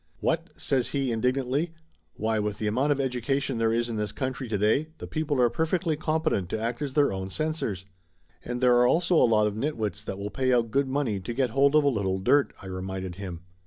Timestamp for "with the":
2.39-2.65